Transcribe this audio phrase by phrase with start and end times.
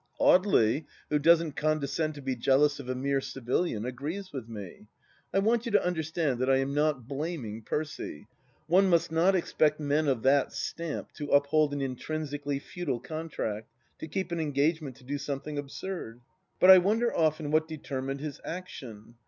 [0.19, 4.87] Audely, who doesn't condescend to be jealous of a mere civilian, agrees with me.
[5.31, 8.25] I want you to understand that I am not blaming Percy.
[8.65, 13.69] One must not expect men of that stamp to uphold an intrinsically futile contract,
[13.99, 16.21] to keep an engagement to do something absurd.
[16.59, 19.17] But I wonder, often, what determined his action